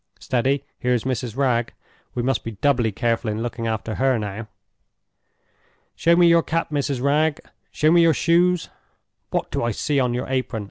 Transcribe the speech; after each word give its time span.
Steady! 0.19 0.63
here 0.79 0.95
is 0.95 1.03
Mrs. 1.03 1.37
Wragge: 1.37 1.73
we 2.15 2.23
must 2.23 2.43
be 2.43 2.53
doubly 2.53 2.91
careful 2.91 3.29
in 3.29 3.43
looking 3.43 3.67
after 3.67 3.93
her 3.93 4.17
now. 4.17 4.47
Show 5.95 6.15
me 6.15 6.25
your 6.25 6.41
cap, 6.41 6.71
Mrs. 6.71 6.99
Wragge! 7.03 7.39
show 7.69 7.91
me 7.91 8.01
your 8.01 8.15
shoes! 8.15 8.69
What 9.29 9.51
do 9.51 9.63
I 9.63 9.69
see 9.69 9.99
on 9.99 10.15
your 10.15 10.25
apron? 10.27 10.59